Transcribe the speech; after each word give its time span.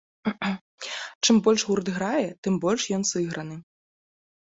Чым 1.27 1.35
больш 1.47 1.61
гурт 1.71 1.87
грае, 1.97 2.23
тым 2.47 2.57
больш 2.65 2.81
ён 2.97 3.03
сыграны. 3.11 3.55